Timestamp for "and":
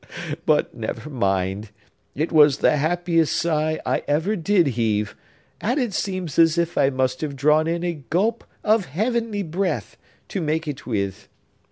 5.61-5.79